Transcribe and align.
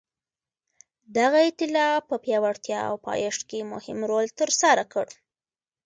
دغه 1.17 1.39
ایتلاف 1.47 1.99
په 2.09 2.15
پیاوړتیا 2.23 2.79
او 2.89 2.95
پایښت 3.07 3.41
کې 3.49 3.69
مهم 3.73 3.99
رول 4.09 4.25
ترسره 4.39 4.83
کړ. 4.93 5.07